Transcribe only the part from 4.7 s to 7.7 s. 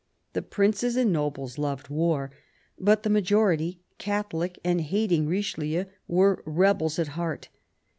hating Richelieu, were rebels at heart.